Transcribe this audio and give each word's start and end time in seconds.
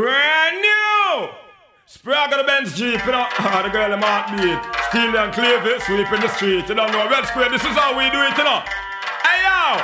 Brand 0.00 0.62
new! 0.62 1.28
Spragg 1.84 2.32
of 2.32 2.38
the 2.38 2.44
Benz 2.44 2.74
Jeep, 2.74 3.04
you 3.04 3.12
know. 3.12 3.26
Ah, 3.36 3.60
the 3.66 3.68
girl 3.68 3.92
in 3.92 4.00
my 4.00 4.24
beat. 4.32 4.56
Steelie 4.88 5.22
and 5.22 5.30
Clevie 5.30 5.78
sweeping 5.82 6.22
the 6.22 6.28
street. 6.28 6.66
You 6.70 6.74
don't 6.74 6.90
know. 6.90 7.06
Red 7.10 7.26
Square, 7.26 7.50
this 7.50 7.60
is 7.60 7.76
how 7.76 7.92
we 7.92 8.08
do 8.08 8.16
it, 8.22 8.34
you 8.38 8.44
know. 8.44 8.62
Hey, 9.20 9.44
yo! 9.44 9.76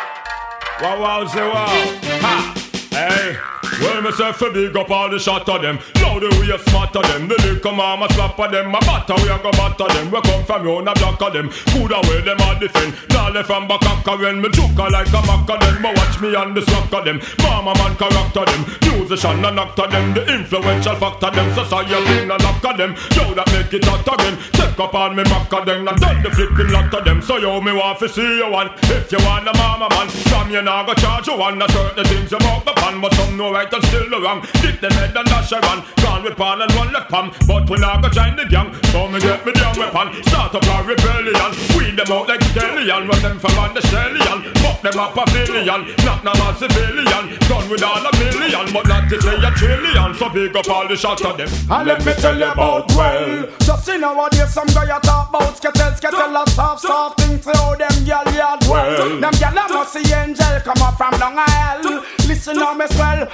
Wow, 0.80 1.02
wow, 1.02 1.26
say 1.26 1.46
wow. 1.46 1.66
Ha! 1.68 2.54
Hey! 2.92 3.55
Well, 3.80 4.00
myself 4.00 4.40
a 4.40 4.50
big 4.50 4.76
up 4.76 4.90
all 4.90 5.10
the 5.10 5.18
shot 5.18 5.48
of 5.48 5.60
them. 5.60 5.78
Now 5.96 6.18
the 6.18 6.32
way 6.40 6.56
smart 6.64 6.96
of 6.96 7.02
them. 7.02 7.28
The 7.28 7.36
liquor 7.44 7.72
mama 7.72 8.08
slap 8.14 8.38
of 8.38 8.50
them. 8.50 8.70
My 8.70 8.80
batter 8.80 9.14
we 9.20 9.28
a 9.28 9.36
go 9.36 9.50
batter 9.52 9.88
them. 9.92 10.10
We 10.10 10.20
come 10.22 10.44
from 10.44 10.64
you 10.64 10.78
a 10.78 10.94
block 10.94 11.20
of 11.20 11.32
them. 11.32 11.52
Good 11.72 11.92
away 11.92 12.20
them 12.24 12.40
all 12.40 12.58
defend. 12.58 12.94
Now 13.10 13.28
left 13.28 13.48
from 13.48 13.68
back 13.68 13.84
of 13.84 14.20
when 14.20 14.40
me 14.40 14.48
juke 14.48 14.76
like 14.78 15.12
a 15.12 15.20
mac 15.28 15.44
of 15.44 15.60
them. 15.60 15.82
But 15.82 15.92
watch 15.96 16.20
me 16.20 16.34
on 16.34 16.54
the 16.54 16.62
slack 16.62 16.92
of 16.92 17.04
them. 17.04 17.20
Mama 17.44 17.74
man 17.76 17.96
character 17.96 18.44
them. 18.48 18.64
Musician 18.80 19.44
and 19.44 19.60
actor 19.60 19.88
them. 19.88 20.14
The 20.14 20.22
influential 20.24 20.96
factor 20.96 21.30
them. 21.30 21.52
Society 21.52 22.24
and 22.24 22.28
lock 22.28 22.64
of 22.64 22.76
them. 22.80 22.96
Yo 23.12 23.34
that 23.36 23.48
make 23.52 23.74
it 23.76 23.84
hot 23.84 24.08
again. 24.08 24.40
Check 24.56 24.80
up 24.80 24.94
on 24.94 25.16
me 25.16 25.22
back 25.24 25.52
of 25.52 25.66
them. 25.66 25.84
Not 25.84 26.00
done 26.00 26.22
the 26.22 26.30
flipping 26.30 26.72
lot 26.72 26.92
of 26.94 27.04
them. 27.04 27.20
So 27.20 27.36
yo 27.36 27.60
me 27.60 27.72
want 27.72 27.98
to 28.00 28.08
see 28.08 28.40
you 28.40 28.48
one. 28.48 28.72
If 28.88 29.12
you 29.12 29.20
want 29.20 29.48
a 29.48 29.52
mama 29.52 29.92
man. 29.92 30.08
From 30.32 30.50
you 30.50 30.62
now 30.62 30.80
go 30.86 30.94
charge 30.94 31.28
you 31.28 31.36
one. 31.36 31.60
A 31.60 31.68
certain 31.68 32.04
things 32.06 32.32
you 32.32 32.38
walk 32.40 32.64
upon. 32.64 33.00
But 33.00 33.12
some 33.14 33.36
know 33.36 33.52
right 33.66 33.74
and 33.74 33.84
still 33.86 34.10
the 34.10 34.20
wrong. 34.20 34.40
Dip 34.62 34.80
them 34.80 34.92
head 34.92 35.16
and 35.16 35.28
dash 35.28 35.52
around. 35.52 35.84
Gone 36.02 36.22
with 36.22 36.36
pan 36.36 36.62
and 36.62 36.72
one 36.72 36.92
left 36.92 37.10
palm. 37.10 37.32
But 37.46 37.68
we 37.68 37.78
now 37.78 38.00
go 38.00 38.08
join 38.08 38.36
the 38.36 38.46
gang. 38.46 38.74
So 38.92 39.08
me 39.08 39.20
get 39.20 39.44
me 39.44 39.52
down 39.52 39.76
weapon. 39.78 40.22
Start 40.24 40.54
up 40.54 40.62
a 40.62 40.76
rebellion. 40.86 41.50
Weed 41.76 41.96
them 41.96 42.10
out 42.12 42.28
like 42.28 42.42
stallion. 42.42 43.08
Run 43.08 43.22
them 43.22 43.38
from 43.38 43.58
on 43.58 43.74
the 43.74 43.82
stallion. 43.82 44.54
Fuck 44.62 44.82
them 44.82 44.98
up 44.98 45.16
a 45.16 45.24
billion. 45.32 45.80
Not 46.04 46.24
no 46.24 46.32
man 46.34 46.54
civilian. 46.56 47.38
Done 47.48 47.68
with 47.68 47.82
all 47.82 48.06
a 48.06 48.12
million. 48.18 48.72
But 48.72 48.86
not 48.86 49.08
to 49.10 49.20
say 49.20 49.36
a 49.36 49.50
trillion. 49.50 50.14
So 50.14 50.28
big 50.30 50.56
up 50.56 50.68
all 50.68 50.88
the 50.88 50.96
shots 50.96 51.24
of 51.24 51.36
them. 51.36 51.48
And 51.70 51.88
let 51.88 52.04
me 52.04 52.12
tell 52.14 52.36
you 52.38 52.50
about 52.50 52.90
well. 52.94 53.46
Just 53.60 53.88
in 53.88 54.00
nowadays, 54.00 54.52
some 54.52 54.68
guy 54.68 54.96
a 54.96 55.00
talk 55.00 55.28
about 55.30 55.56
skettle, 55.56 55.92
skettle, 55.96 56.36
a 56.36 56.44
soft, 56.50 56.82
soft 56.82 57.20
things. 57.20 57.44
How 57.44 57.74
them 57.74 57.96
gyal 58.06 58.26
yard 58.34 58.64
well. 58.68 59.20
Them 59.20 59.34
gyal 59.34 59.58
a 59.58 59.72
must 59.72 59.92
see 59.92 60.12
angel 60.14 60.60
come 60.62 60.82
up 60.82 60.96
from 60.96 61.18
Long 61.18 61.36
Island. 61.36 62.04
Listen 62.26 62.56
now, 62.56 62.74
me 62.74 62.86
swell. 62.88 63.28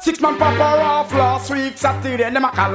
Six 0.00 0.20
man 0.20 0.36
pop 0.36 0.60
off 0.60 1.12
last 1.14 1.50
week 1.50 1.78
Saturday. 1.78 2.28
Them 2.30 2.44
a 2.44 2.48
her. 2.48 2.72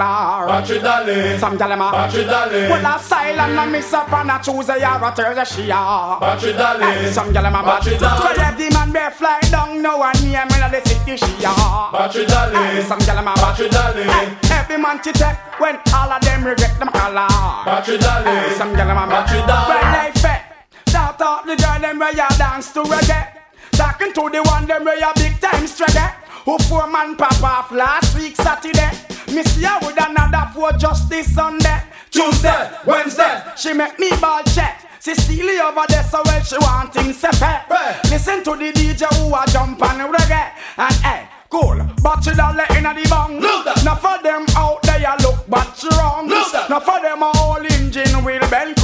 Battery 0.48 0.80
dolly. 0.80 1.38
Some 1.38 1.58
gyal 1.60 1.70
them 1.70 1.82
a. 1.82 1.92
Battery 1.92 2.26
dolly. 2.26 2.62
Well, 2.70 2.96
a 2.96 3.00
silent 3.00 3.60
and 3.60 3.72
miss 3.72 3.94
up 3.94 4.12
on 4.12 4.30
a 4.32 4.40
Tuesday 4.42 4.82
or 4.84 5.04
a 5.06 5.12
Thursday 5.14 5.46
she 5.46 5.70
a. 5.70 6.18
Battery 6.20 6.54
dolly. 6.54 7.12
Some 7.12 7.32
gyal 7.32 7.44
them 7.44 7.54
a. 7.56 7.62
Battery 7.62 7.98
dolly. 8.00 8.22
Well, 8.26 8.40
every 8.40 8.70
man 8.74 8.92
be 8.92 9.06
fly 9.16 9.40
down 9.52 9.82
now 9.82 10.02
and 10.02 10.24
near 10.26 10.44
me 10.50 10.56
in 10.58 10.72
the 10.72 10.82
city 10.90 11.18
she 11.18 11.46
a. 11.46 11.54
Battery 11.94 12.26
dolly. 12.26 12.82
Some 12.82 13.00
gyal 13.06 13.16
them 13.22 13.28
a. 13.28 13.34
Battery 13.36 13.70
dolly. 13.70 14.06
Every 14.50 14.78
man 14.78 14.98
to 15.04 15.12
take 15.14 15.38
when 15.62 15.78
all 15.94 16.10
of 16.12 16.22
them 16.26 16.44
regret 16.44 16.80
them 16.80 16.88
her. 16.90 17.14
Battery 17.14 17.98
dolly. 18.00 18.50
Some 18.58 18.74
gyal 18.74 18.88
them 18.90 18.98
a. 18.98 19.06
Battery 19.06 19.42
dolly. 19.46 19.70
Well, 19.70 19.94
like 19.94 20.16
fat. 20.18 20.42
Eh, 20.42 20.92
Shout 20.92 21.22
out 21.22 21.46
the 21.46 21.56
girl 21.56 21.80
them 21.80 22.00
where 22.00 22.10
you 22.12 22.26
dance 22.42 22.74
to 22.74 22.82
reggae. 22.82 23.38
Talking 23.74 24.14
to 24.14 24.30
the 24.34 24.42
one 24.50 24.66
them 24.66 24.84
where 24.84 24.98
you 24.98 25.12
big 25.16 25.40
time 25.40 25.64
reggae. 25.64 26.16
Who 26.46 26.58
four 26.60 26.88
man 26.88 27.16
pop 27.16 27.44
off 27.44 27.72
last 27.72 28.18
week 28.18 28.36
Saturday. 28.36 28.92
Miss 29.34 29.58
ya 29.58 29.78
with 29.82 30.00
another 30.00 30.50
four 30.54 30.72
just 30.74 31.10
this 31.10 31.34
Sunday. 31.34 31.84
Tuesday, 32.12 32.72
Wednesday. 32.86 33.44
She 33.56 33.74
make 33.74 34.00
me 34.00 34.10
ball 34.20 34.44
check. 34.44 34.86
She 35.02 35.14
Cecilia 35.14 35.64
over 35.64 35.86
there 35.88 36.04
so 36.04 36.22
well 36.26 36.44
she 36.44 36.58
want 36.58 36.94
things 36.94 37.18
separate. 37.18 37.64
Hey. 37.70 38.10
Listen 38.10 38.44
to 38.44 38.56
the 38.56 38.72
DJ 38.72 39.06
who 39.16 39.34
a 39.34 39.46
jump 39.48 39.82
on 39.82 39.98
the 39.98 40.18
reggae. 40.18 40.52
And 40.78 40.96
hey, 40.96 41.28
cool. 41.50 41.80
But 42.02 42.24
she 42.24 42.32
don't 42.32 42.58
let 42.58 42.70
in 42.76 42.84
the 42.84 43.08
bong. 43.10 43.40
Now 43.86 43.96
for 43.96 44.22
them 44.24 44.46
out 44.56 44.82
there 44.84 45.00
you 45.00 45.16
look 45.24 45.48
but 45.48 45.82
you 45.84 45.90
wrong. 45.92 46.28
Now 46.28 46.80
for 46.80 47.00
them 47.02 47.24
a 47.24 47.32
whole 47.38 47.66
engine 47.66 48.24
will 48.24 48.40
bend 48.50 48.76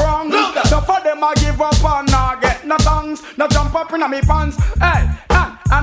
that. 0.55 0.67
Now 0.71 0.81
for 0.81 1.01
them 1.03 1.23
a 1.23 1.33
give 1.35 1.61
up 1.61 1.83
and 1.83 2.11
not 2.11 2.41
get 2.41 2.65
no 2.65 2.77
tongues. 2.77 3.21
Now 3.37 3.47
jump 3.47 3.75
up 3.75 3.91
in 3.93 4.01
a 4.01 4.07
me 4.07 4.21
pants. 4.21 4.57
Hey, 4.79 5.09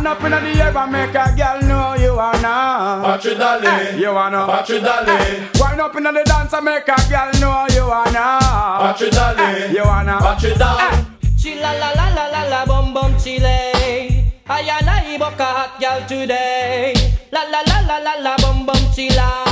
and, 0.06 0.24
and 0.24 0.34
up 0.34 0.44
in 0.44 0.54
the 0.54 0.62
air 0.62 0.76
and 0.76 0.92
make 0.92 1.14
a 1.14 1.34
girl 1.36 1.62
know 1.62 1.94
you 1.94 2.12
are 2.18 2.40
now. 2.42 3.02
Battery 3.02 3.34
dolly. 3.34 3.66
Hey, 3.66 4.00
you 4.00 4.12
wanna 4.12 4.46
Battery 4.46 4.80
dolly. 4.80 5.48
Wind 5.60 5.80
up 5.80 5.96
in 5.96 6.02
the 6.02 6.22
dance 6.24 6.52
and 6.52 6.64
make 6.64 6.88
a 6.88 6.96
girl 7.08 7.30
know 7.40 7.66
you 7.72 7.82
are 7.82 8.12
now. 8.12 8.38
Battery 8.80 9.10
dolly. 9.10 9.36
Hey, 9.38 9.72
you 9.72 9.84
wanna 9.84 10.18
Battery 10.18 10.54
dolly. 10.54 11.06
Chilla 11.36 11.72
la 11.78 11.91
la 11.92 12.08
la 12.14 12.26
la 12.26 12.42
la 12.48 12.66
bum 12.66 12.94
bum 12.94 13.16
chile. 13.18 14.24
I 14.48 14.60
and 14.60 14.91
I 14.91 15.18
book 15.18 15.38
a 15.38 15.44
hot 15.44 15.80
gal 15.80 16.06
today. 16.06 16.94
La 17.30 17.42
la 17.44 17.62
la 17.66 17.80
la 17.86 17.98
la 17.98 18.14
la 18.20 18.36
bum 18.38 18.66
bum 18.66 18.76
chilla. 18.94 19.51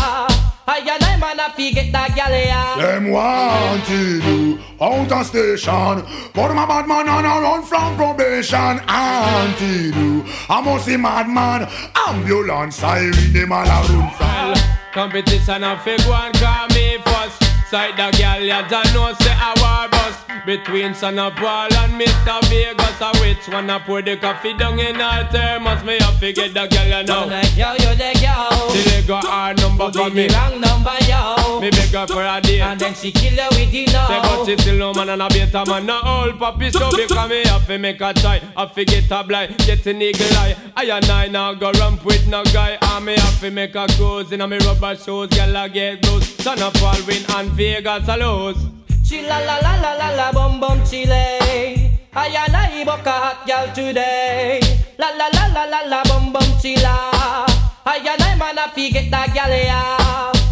I 1.31 1.33
and 1.33 1.41
I 1.41 1.47
man 1.47 1.51
a 1.51 1.55
fi 1.55 1.71
get 1.73 1.93
that 1.93 2.17
gal 2.17 2.35
ya. 2.35 2.77
Them 2.77 3.11
wanted 3.11 4.25
you 4.25 4.59
out 4.81 5.13
of 5.13 5.27
station 5.27 6.03
But 6.35 6.55
my 6.55 6.67
bad 6.67 6.89
man 6.89 7.09
on 7.09 7.25
a 7.25 7.41
run 7.41 7.63
from 7.63 7.95
probation 7.95 8.81
Anti 8.89 9.93
do 9.93 10.25
I 10.49 10.61
must 10.61 10.87
see 10.87 10.97
madman 10.97 11.69
Ambulance 12.09 12.77
siren 12.77 13.33
them 13.33 13.53
all 13.53 13.63
a 13.63 13.79
run 13.87 14.11
from 14.19 14.55
Competition 14.93 15.63
a 15.63 15.79
fig 15.79 16.01
one 16.09 16.33
call 16.33 16.67
me 16.75 16.99
first 17.05 17.39
Side 17.71 17.95
the 17.95 18.11
girl 18.19 18.43
ya 18.43 18.67
don't 18.67 18.93
know 18.93 19.15
say 19.21 19.31
a 19.31 19.55
war 19.63 19.87
bus 19.89 20.17
Between 20.45 20.95
Sean 20.95 21.15
Paul 21.15 21.73
and 21.73 21.95
Mr. 21.95 22.43
Vegas 22.51 23.01
A 23.01 23.15
which 23.21 23.47
one 23.47 23.71
a 23.71 23.79
pour 23.79 24.03
the 24.03 24.17
coffee 24.17 24.57
down 24.59 24.81
in 24.81 24.97
her 24.97 25.29
thermos 25.31 25.85
Me 25.85 25.97
have 26.01 26.19
to 26.19 26.33
get 26.33 26.55
the 26.55 26.67
girl 26.67 26.89
ya 26.89 26.99
I'm 26.99 27.07
know 27.07 27.27
like 27.27 27.57
yo 27.57 27.71
yo 27.79 27.95
the 27.95 28.11
girl. 28.19 28.71
Till 28.73 28.83
they 28.91 29.07
got 29.07 29.23
her 29.23 29.31
ah, 29.31 29.53
number 29.53 29.93
for 29.93 30.11
me 30.11 30.27
me 30.27 30.35
wrong 30.35 30.61
number 30.61 30.99
yo. 31.07 31.20
She 33.01 33.13
kill 33.13 33.33
you 33.33 33.49
with 33.53 33.73
the 33.73 33.87
Say 33.87 34.21
but 34.21 34.45
she 34.45 34.59
still 34.59 34.77
no 34.77 34.93
man 34.93 35.09
and 35.09 35.23
a 35.23 35.29
beta 35.29 35.65
man. 35.67 35.87
No 35.87 36.03
old 36.05 36.39
puppy 36.39 36.71
so 36.71 36.91
because 36.95 37.31
me 37.31 37.43
have 37.47 37.67
to 37.67 37.79
make 37.79 37.99
a 37.99 38.13
try. 38.13 38.41
Have 38.59 38.75
to 38.75 38.85
get 38.85 39.11
a 39.11 39.25
blind, 39.25 39.57
get 39.59 39.87
an 39.87 40.03
eagle 40.03 40.27
eye 40.37 40.55
I 40.77 40.85
and 40.85 41.07
I 41.07 41.29
now 41.29 41.55
go 41.55 41.73
ramp 41.73 42.05
with 42.05 42.27
no 42.29 42.45
guy. 42.45 42.77
And 42.79 43.07
me 43.07 43.15
have 43.17 43.41
to 43.41 43.51
make 43.51 43.75
a 43.75 43.87
cruise 43.97 44.33
in 44.33 44.43
a 44.43 44.47
me 44.47 44.59
rubber 44.59 44.95
shoes. 44.97 45.29
Girl 45.29 45.57
I 45.57 45.69
get 45.69 46.03
blues 46.03 46.37
Sean 46.43 46.59
Paul 46.59 47.01
win 47.07 47.25
and 47.31 47.49
Vegas 47.53 48.07
a 48.07 48.17
lose. 48.19 48.59
Chilla 49.03 49.47
la 49.47 49.57
la 49.65 49.81
la 49.81 49.93
la 49.95 50.11
la 50.11 50.33
bum 50.33 50.61
bum 50.61 50.85
chile. 50.85 51.97
I 52.13 52.27
and 52.27 52.55
I 52.55 52.85
book 52.85 53.07
a 53.07 53.11
hot 53.13 53.47
gal 53.47 53.73
today. 53.75 54.61
La 54.99 55.09
la 55.09 55.29
la 55.33 55.47
la 55.47 55.65
la 55.65 55.81
la 55.89 56.03
bum 56.05 56.35
bum 56.35 56.43
chilla. 56.61 57.11
I 57.87 57.97
and 57.97 58.23
I 58.23 58.35
man 58.37 58.59
a 58.59 58.69
fi 58.69 58.91
get 58.91 59.11
that 59.11 59.33
gal 59.33 59.49
ya. 59.49 60.00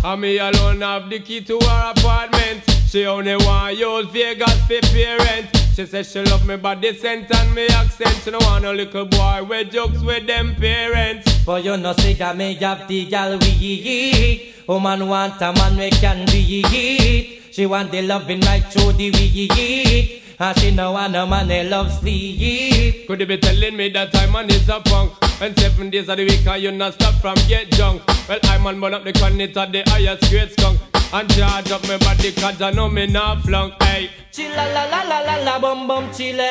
And 0.04 0.20
me 0.20 0.38
alone 0.38 0.80
have 0.82 1.10
the 1.10 1.18
key 1.18 1.40
to 1.42 1.58
her 1.58 1.92
apartment. 1.96 2.62
She 2.88 3.04
only 3.04 3.36
want 3.36 3.76
use 3.76 4.06
Vegas 4.06 4.60
for 4.66 4.80
parent. 4.92 5.48
She 5.74 5.86
says 5.86 6.10
she 6.10 6.22
love 6.22 6.46
me 6.46 6.56
body 6.56 6.96
scent 6.96 7.34
and 7.34 7.54
me 7.54 7.66
accent. 7.68 8.14
She 8.24 8.30
don't 8.30 8.42
want 8.44 8.62
no 8.62 8.72
little 8.72 9.04
boy 9.06 9.44
with 9.48 9.72
jokes 9.72 10.00
with 10.02 10.26
them 10.26 10.54
parents. 10.54 11.44
But 11.44 11.64
you 11.64 11.76
know 11.76 11.92
say 11.94 12.14
that 12.14 12.36
me 12.36 12.54
have 12.54 12.86
the 12.88 13.06
gal 13.06 13.38
we 13.38 14.54
Woman 14.66 15.08
want 15.08 15.40
a 15.42 15.52
man 15.52 15.76
we 15.76 15.90
can 15.90 16.26
beat 16.26 17.42
She 17.52 17.66
want 17.66 17.90
the 17.90 18.02
loving 18.02 18.40
right 18.40 18.64
through 18.64 18.92
the 18.92 19.10
week 19.10 20.22
And 20.38 20.58
she 20.58 20.70
know 20.70 20.92
want 20.92 21.16
a 21.16 21.26
man 21.26 21.48
they 21.48 21.68
love 21.68 21.92
sleep. 21.92 23.06
Could 23.06 23.20
you 23.20 23.26
be 23.26 23.36
telling 23.36 23.76
me 23.76 23.88
that 23.90 24.14
I'm 24.16 24.36
on 24.36 24.48
is 24.48 24.68
a 24.68 24.80
punk 24.80 25.27
And 25.40 25.56
seven 25.60 25.88
days 25.88 26.08
of 26.08 26.16
the 26.16 26.24
week 26.24 26.44
and 26.48 26.60
you 26.60 26.72
not 26.72 26.94
stop 26.94 27.14
from 27.20 27.36
get 27.46 27.70
drunk. 27.70 28.02
Well 28.28 28.40
I'm 28.44 28.66
on 28.66 28.80
burn 28.80 28.94
up 28.94 29.04
the 29.04 29.12
connect 29.12 29.56
of 29.56 29.70
the 29.70 29.84
highest 29.86 30.28
grade 30.30 30.50
skunk. 30.50 30.80
And 31.12 31.30
charge 31.30 31.70
up 31.70 31.86
my 31.86 31.96
body 31.98 32.32
cause 32.32 32.60
I 32.60 32.70
know 32.72 32.88
me 32.88 33.06
not 33.06 33.42
flunk 33.42 33.80
Hey, 33.82 34.10
Chilla 34.32 34.66
la 34.74 34.84
la 34.90 35.02
la 35.04 35.20
la 35.20 35.36
la 35.44 35.58
bum 35.60 35.86
bum 35.86 36.12
chile. 36.12 36.42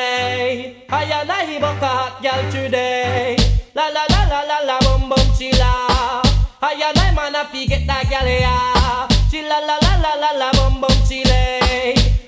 I 0.88 1.04
and 1.04 1.30
I 1.30 1.58
book 1.60 1.82
a 1.82 1.86
hot 1.86 2.22
gal 2.22 2.50
today. 2.50 3.36
La 3.74 3.88
la 3.88 4.04
la 4.08 4.24
la 4.24 4.40
la 4.42 4.58
la 4.64 4.78
bum 4.80 5.10
bum 5.10 5.26
chilla 5.36 5.70
I 6.62 6.72
and 6.72 6.98
I 6.98 7.14
man 7.14 7.34
a 7.36 7.44
fi 7.44 7.66
get 7.66 7.86
that 7.86 8.08
gal 8.08 8.26
ya 8.26 9.06
Chilla 9.30 9.60
la 9.68 9.76
la 9.84 9.96
la 10.00 10.14
la 10.14 10.30
la 10.32 10.52
bum 10.52 10.80
bum 10.80 10.96
chile. 11.06 11.60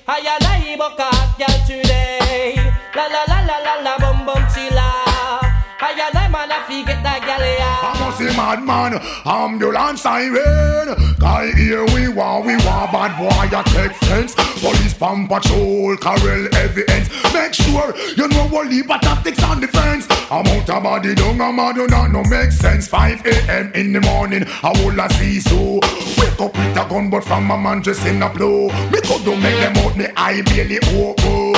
I 0.07 0.19
and 0.19 0.45
I 0.45 0.75
book 0.77 0.99
a 0.99 1.09
hot 1.09 1.39
gal 1.39 1.57
today. 1.65 2.53
La 2.95 3.07
la 3.07 3.23
la 3.27 3.41
la 3.49 3.57
la 3.65 3.81
la 3.81 4.00
get 6.91 7.03
that 7.03 7.21
gal 7.23 7.43
ya 7.61 7.71
I 7.87 7.91
must 7.99 8.17
see 8.19 8.31
madman 8.35 8.93
Ambulance 9.25 10.01
siren. 10.01 10.87
Cause 11.19 11.53
here 11.53 11.85
we 11.93 12.07
want 12.09 12.45
We 12.45 12.55
want 12.65 12.91
bad 12.91 13.11
boy 13.19 13.57
a 13.59 13.61
take 13.71 13.95
fence. 14.07 14.33
Police 14.59 14.93
pump 14.93 15.29
patrol 15.29 15.95
Carol 15.97 16.43
evidence 16.55 17.07
Make 17.33 17.53
sure 17.53 17.95
you 18.17 18.27
know 18.27 18.47
what 18.47 18.67
leap 18.67 18.87
tactics 18.87 19.43
on 19.43 19.61
the 19.61 19.67
fence 19.67 20.07
Amount 20.29 20.69
of 20.69 20.83
body 20.83 21.15
down 21.15 21.39
a 21.41 21.51
man 21.51 21.75
do 21.75 21.87
not 21.87 22.11
no 22.11 22.23
make 22.23 22.51
sense. 22.51 22.87
5 22.87 23.25
a.m. 23.25 23.71
in 23.73 23.93
the 23.93 24.01
morning 24.01 24.43
I 24.63 24.71
will 24.83 24.99
a 24.99 25.09
see 25.13 25.39
so. 25.39 25.79
Wake 26.19 26.39
up 26.39 26.53
with 26.53 26.77
a 26.81 26.85
gun 26.89 27.09
but 27.09 27.23
from 27.23 27.51
a 27.51 27.57
man 27.57 27.83
just 27.83 28.05
in 28.05 28.21
a 28.21 28.29
blow 28.29 28.67
Me 28.91 28.99
could 29.01 29.23
do 29.23 29.35
make 29.37 29.59
them 29.59 29.77
out 29.77 29.95
me 29.97 30.07
eye 30.15 30.41
barely 30.41 30.79
open 30.95 31.50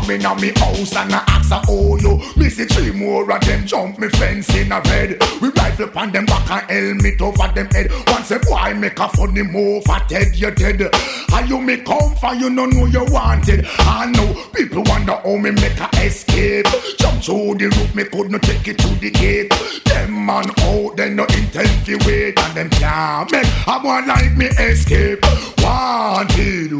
come 0.00 0.10
in 0.10 0.26
on 0.26 0.40
me 0.40 0.52
house 0.56 0.94
and 0.96 1.12
I 1.12 1.22
ask 1.28 1.50
her, 1.50 1.62
oh 1.68 1.96
you. 1.96 2.20
Me 2.36 2.48
see 2.50 2.66
three 2.66 2.92
more 2.92 3.30
of 3.30 3.40
them 3.42 3.66
jump 3.66 3.98
me 3.98 4.08
fence 4.08 4.54
in 4.54 4.72
a 4.72 4.80
bed. 4.82 5.18
We 5.40 5.48
rifle 5.48 5.86
upon 5.86 6.12
them 6.12 6.26
back 6.26 6.50
and 6.50 6.70
helmet 6.70 7.20
over 7.20 7.48
them 7.54 7.68
head. 7.70 7.90
Once 8.08 8.30
a 8.30 8.38
boy 8.38 8.74
make 8.74 8.98
a 8.98 9.08
funny 9.08 9.42
move, 9.42 9.84
I 9.88 10.04
dead 10.08 10.36
you 10.36 10.50
dead. 10.50 10.90
How 11.28 11.40
you 11.40 11.60
me 11.60 11.78
come 11.78 12.14
for 12.16 12.34
you 12.34 12.50
no 12.50 12.66
know 12.66 12.86
you 12.86 13.04
wanted. 13.08 13.66
I 13.78 14.06
know 14.06 14.34
people 14.52 14.82
wonder 14.86 15.16
how 15.16 15.36
me 15.36 15.50
make 15.52 15.80
a 15.80 15.88
escape. 16.04 16.66
Jump 16.98 17.22
through 17.22 17.54
the 17.54 17.66
roof, 17.76 17.94
me 17.94 18.04
could 18.04 18.30
not 18.30 18.42
take 18.42 18.68
it 18.68 18.78
to 18.78 18.88
the 18.96 19.10
gate. 19.10 19.52
Them 19.84 20.26
man 20.26 20.50
out, 20.60 20.96
they 20.96 21.10
no 21.10 21.24
intend 21.24 21.86
to 21.86 21.96
wait 22.06 22.38
and 22.38 22.54
them 22.54 22.70
can't 22.70 23.30
make 23.32 23.46
a 23.66 23.80
boy 23.80 24.00
like 24.06 24.36
me 24.36 24.46
escape. 24.46 25.24
Wanted 25.62 26.72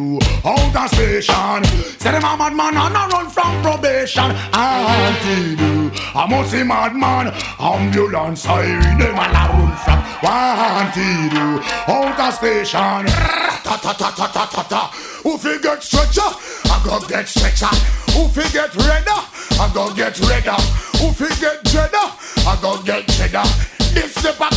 out 0.46 0.76
of 0.76 0.88
station. 0.94 1.64
Say 1.98 2.12
them 2.12 2.24
a 2.24 2.36
madman 2.36 2.76
and 2.76 2.96
I 2.96 3.08
run 3.08 3.28
from 3.28 3.60
probation. 3.62 4.30
Wanted 4.54 5.58
you, 5.60 5.90
I 6.14 6.26
must 6.30 6.50
see 6.50 6.62
madman. 6.62 7.34
Ambulance 7.58 8.42
siren, 8.42 8.98
them 8.98 9.18
a 9.18 9.26
run 9.34 9.72
from. 9.82 9.98
Wanted 10.22 11.32
you 11.34 11.48
out 11.90 12.20
of 12.20 12.34
station. 12.34 13.02
Ta 13.66 13.74
ta 13.82 13.92
ta 13.92 14.10
ta 14.14 14.26
ta 14.32 14.46
ta 14.46 14.62
ta. 14.62 14.82
Who 15.22 15.36
fi 15.38 15.58
get 15.60 15.82
stretcher? 15.82 16.30
I 16.70 16.80
go 16.84 17.00
get 17.08 17.26
stretcher. 17.26 17.74
Who 18.14 18.28
fi 18.28 18.46
get 18.52 18.74
redder? 18.76 19.20
I 19.58 19.70
go 19.74 19.92
get 19.94 20.18
redder. 20.20 20.60
Who 21.02 21.10
fi 21.12 21.28
get 21.40 21.64
cheddar? 21.66 22.08
I 22.46 22.56
go 22.62 22.80
get 22.82 23.08
cheddar. 23.08 23.42
This 23.92 24.14
the 24.22 24.32
pocket 24.38 24.55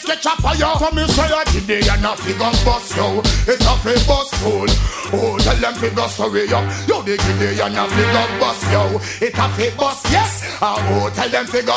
Place 0.00 0.22
catch 0.22 0.26
a 0.26 0.42
fire. 0.42 0.78
So 0.78 0.90
me 0.94 1.06
say 1.08 1.28
I 1.32 1.44
today 1.44 1.80
and 1.88 2.04
a 2.04 2.16
figure 2.16 2.52
bust 2.64 2.96
yo. 2.96 3.20
It 3.20 3.60
a 3.60 3.74
fi 3.80 3.94
bust 4.06 4.34
full. 4.36 4.70
Oh, 5.12 5.38
tell 5.38 5.56
them 5.56 5.74
figure 5.74 6.08
sorry 6.08 6.48
yo. 6.48 6.60
Yo 6.86 7.02
the 7.02 7.16
today 7.16 7.60
and 7.60 7.76
a 7.76 7.84
figure 7.88 8.28
bust 8.40 8.64
yo. 8.70 8.82
It 9.20 9.36
a 9.36 9.46
fi 9.56 9.70
bust 9.76 10.06
yes. 10.10 10.58
Ah, 10.60 10.76
oh, 10.92 11.10
tell 11.10 11.28
them 11.28 11.46
figure. 11.46 11.72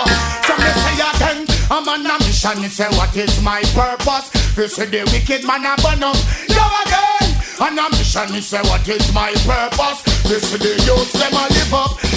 So 0.48 0.54
me 0.56 0.70
say 0.84 1.00
again. 1.04 1.48
I'm 1.72 1.88
on 1.88 2.06
a 2.06 2.16
mission. 2.24 2.62
Me 2.62 2.68
say 2.68 2.88
what 2.96 3.16
is 3.16 3.42
my 3.42 3.62
purpose? 3.74 4.30
Fi 4.56 4.68
see 4.68 4.86
the 4.86 5.04
wicked 5.12 5.46
man 5.46 5.66
a 5.66 5.76
burn 5.82 6.04
up. 6.04 6.16
Yo 6.48 6.64
again. 6.84 7.28
And 7.60 7.80
a 7.80 7.90
mission. 7.92 8.32
Me 8.32 8.42
say 8.42 8.62
what 8.64 8.88
is 8.88 9.14
my 9.14 9.32
purpose? 9.44 10.00
Fi 10.28 10.38
see 10.40 10.58
the 10.58 10.72
youth 10.86 11.12
them 11.14 11.34
a 11.34 11.44
live 11.52 11.74
up. 11.74 12.13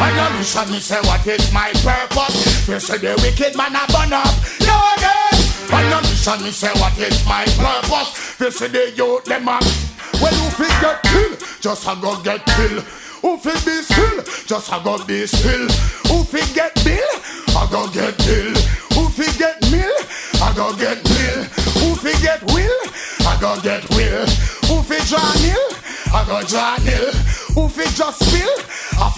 And 0.00 0.18
a 0.18 0.38
mission. 0.38 0.70
Me 0.70 0.80
say 0.80 1.00
what 1.04 1.26
is 1.26 1.52
my 1.52 1.70
purpose? 1.84 2.64
Fi 2.66 2.78
see 2.78 2.98
the 2.98 3.12
wicked 3.22 3.56
man 3.56 3.76
a 3.76 3.84
burn 3.92 4.12
up. 4.12 4.32
Yo 4.64 4.76
again. 4.96 5.36
And 5.70 5.92
a 5.92 5.98
mission. 6.08 6.40
Me 6.44 6.50
say 6.50 6.72
what 6.80 6.96
is 6.98 7.24
my 7.26 7.44
purpose? 7.60 8.16
Fi 8.40 8.48
see 8.50 8.68
the 8.68 8.92
youth 8.96 9.24
them 9.24 9.48
a. 9.48 9.60
Well, 10.20 10.34
who 10.34 10.48
fi 10.56 10.68
get 10.80 11.02
kill? 11.04 11.36
Just 11.60 11.86
a 11.86 11.96
go 12.00 12.20
get 12.22 12.44
kill. 12.46 12.80
Who 13.20 13.36
fi 13.36 13.52
be 13.64 13.82
still? 13.84 14.24
Just 14.46 14.72
a 14.72 14.80
go 14.82 15.04
be 15.04 15.26
still. 15.26 15.68
Who 16.08 16.24
fi 16.24 16.40
get 16.54 16.74
bill? 16.84 17.10
I 17.52 17.68
go 17.70 17.88
get 17.92 18.16
bill. 18.24 18.56
Who 18.96 19.08
fi 19.12 19.28
get 19.36 19.60
mill? 19.70 19.92
I 20.40 20.52
go 20.56 20.72
get 20.76 21.04
mill. 21.04 21.44
Who 21.80 21.94
fi 22.00 22.12
get 22.24 22.40
will? 22.52 22.80
I 23.28 23.36
go 23.40 23.60
get 23.60 23.84
will. 23.90 24.24
Who 24.68 24.82
fi 24.82 24.96
draw 25.04 25.28
nil? 25.44 25.64
I 26.12 26.24
go 26.26 26.40
draw 26.48 26.76
nil. 26.84 27.12
Who 27.54 27.68
fi 27.68 27.84
just 27.92 28.24
spill? 28.24 28.69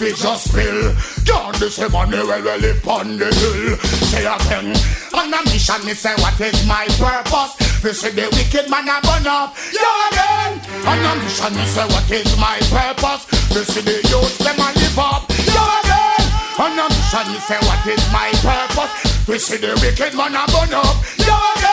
Fi 0.02 0.10
just 0.18 0.50
spill. 0.50 0.90
John 1.22 1.54
this 1.60 1.76
say 1.76 1.86
money 1.86 2.18
well 2.18 2.42
well 2.42 2.58
live 2.58 2.88
on 2.88 3.18
the 3.18 3.30
hill. 3.30 3.78
Say 4.10 4.26
again. 4.26 4.74
On 5.14 5.30
a 5.30 5.38
mission 5.46 5.78
me 5.86 5.94
say 5.94 6.10
what 6.18 6.34
is 6.42 6.66
my 6.66 6.90
purpose? 6.98 7.54
Fi 7.78 7.92
see 7.92 8.10
the 8.10 8.26
wicked 8.34 8.66
man 8.66 8.90
a 8.90 8.98
burn 8.98 9.30
up. 9.30 9.54
Yo 9.70 9.86
again. 10.10 10.58
On 10.90 10.98
a 10.98 11.12
mission 11.22 11.54
me 11.54 11.62
say 11.70 11.86
what 11.86 12.10
is 12.10 12.34
my 12.34 12.58
purpose? 12.66 13.30
Fi 13.54 13.62
see 13.62 13.80
the 13.86 14.02
youth 14.10 14.38
them 14.42 14.58
a 14.58 14.74
live 14.74 14.98
up. 14.98 15.22
Yo 15.46 15.62
again. 15.62 16.26
On 16.58 16.74
a 16.74 16.84
mission 16.90 17.26
me 17.30 17.38
say 17.38 17.62
what 17.62 17.86
is 17.86 18.02
my 18.10 18.34
purpose? 18.42 18.90
Fi 19.22 19.36
see 19.38 19.56
the 19.62 19.70
wicked 19.78 20.18
man 20.18 20.34
a 20.34 20.42
burn 20.50 20.74
up. 20.82 20.98
Yo 21.14 21.30
again. 21.30 21.72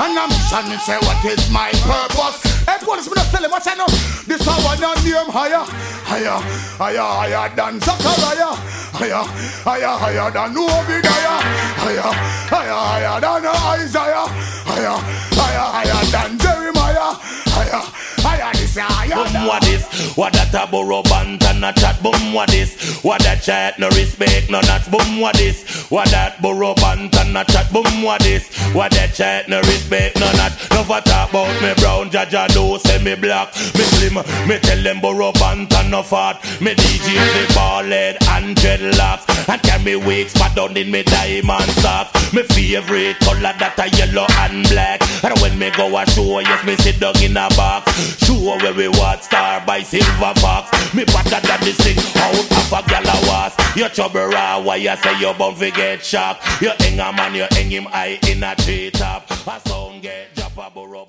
And 0.00 0.18
I'm 0.18 0.30
trying 0.48 0.78
say 0.80 0.96
what 0.96 1.22
is 1.26 1.50
my 1.52 1.70
purpose. 1.84 2.40
Police, 2.80 3.06
me 3.06 3.12
not 3.16 3.26
tell 3.26 3.44
him 3.44 3.50
what 3.50 3.66
I 3.66 3.74
know. 3.74 3.86
This 4.24 4.40
how 4.46 4.56
I 4.64 4.74
name 5.04 5.28
higher, 5.28 5.60
higher, 6.10 6.42
higher, 6.74 7.30
higher 7.30 7.54
than 7.54 7.80
Zachariah, 7.80 8.54
higher, 8.90 9.22
higher, 9.62 9.94
higher 9.94 10.30
than 10.34 10.58
Obadiah, 10.58 11.38
higher, 11.78 12.10
higher, 12.50 12.98
higher 12.98 13.20
than 13.20 13.46
Isaiah, 13.78 14.26
higher, 14.66 14.98
higher, 15.38 15.66
higher 15.70 16.04
than 16.10 16.38
Jeremiah, 16.38 17.14
higher, 17.54 17.82
higher 18.26 18.52
this 18.54 18.76
higher 18.76 19.24
Boom 19.24 19.46
what 19.46 19.62
this? 19.62 20.16
What 20.16 20.32
that 20.34 20.54
a 20.54 20.70
borrow 20.70 21.02
band 21.02 21.42
and 21.44 21.64
a 21.64 21.72
chat? 21.72 22.02
Boom 22.02 22.32
what 22.32 22.50
this? 22.50 23.02
What 23.02 23.22
that 23.22 23.42
chat 23.42 23.78
no 23.78 23.88
respect 23.90 24.50
no 24.50 24.60
not? 24.60 24.90
Boom 24.90 25.20
what 25.20 25.36
this? 25.36 25.62
What 25.90 26.06
that 26.14 26.40
borrow 26.40 26.72
band 26.78 27.10
and 27.18 27.36
a 27.36 27.42
chat? 27.42 27.66
Boom 27.72 28.02
what 28.06 28.22
this? 28.22 28.46
What 28.70 28.92
that 28.92 29.10
chat 29.12 29.48
no 29.48 29.58
respect 29.66 30.22
no 30.22 30.30
not? 30.38 30.54
No 30.70 30.86
for 30.86 31.02
talk 31.02 31.30
about 31.30 31.50
me 31.58 31.74
brown, 31.82 32.14
Jaja 32.14 32.46
do 32.54 32.78
say 32.78 33.02
me 33.02 33.18
black, 33.18 33.50
me 33.74 33.82
slim. 33.98 34.14
Me 34.46 34.62
tell 34.62 34.78
them 34.78 35.00
borrow 35.02 35.32
band 35.34 35.66
and 35.74 35.90
no 35.90 36.04
fat. 36.06 36.38
Me 36.62 36.78
DJ 36.78 37.10
say 37.34 37.54
bald 37.58 37.90
head 37.90 38.22
and 38.38 38.54
dreadlocks 38.54 39.26
and 39.50 39.60
carry 39.66 39.96
wigs 39.96 40.32
but 40.34 40.54
down 40.54 40.76
in 40.76 40.92
me 40.92 41.02
diamond 41.02 41.66
socks. 41.82 42.14
Me 42.32 42.44
favorite 42.44 43.18
color 43.26 43.50
that 43.58 43.74
a 43.82 43.90
yellow 43.98 44.30
and 44.46 44.62
black. 44.70 45.02
And 45.26 45.34
when 45.42 45.58
me 45.58 45.74
go 45.74 45.90
a 45.98 46.06
show, 46.06 46.38
yes 46.38 46.64
me 46.64 46.76
sit 46.76 47.00
down 47.00 47.18
in 47.18 47.36
a 47.36 47.50
box. 47.58 47.90
Show 48.22 48.38
where 48.62 48.74
we 48.74 48.86
watch 48.94 49.22
star 49.26 49.58
by 49.66 49.82
silver 49.82 50.38
fox. 50.38 50.70
Me 50.94 51.02
better 51.02 51.42
than 51.42 51.60
this 51.66 51.82
thing 51.82 51.98
out 51.98 52.46
of 52.46 52.78
a 52.78 52.80
gal 52.86 53.02
a 53.02 53.16
was. 53.26 53.59
Your 53.76 53.88
trouble 53.88 54.26
raw, 54.26 54.60
why 54.60 54.76
you 54.76 54.94
say 54.96 55.18
you 55.20 55.32
bound 55.34 55.56
to 55.58 55.70
get 55.70 56.04
shot? 56.04 56.40
You 56.60 56.72
hang 56.80 56.98
a 56.98 57.12
man, 57.12 57.34
you 57.36 57.46
hang 57.50 57.70
him 57.70 57.84
high 57.84 58.18
in 58.28 58.42
a 58.42 58.54
tree 58.56 58.90
top. 58.90 59.30
A 59.30 59.60
sound 59.60 60.02
get 60.02 60.34
drop 60.34 60.56
a 60.58 60.70
burrow 60.74 61.04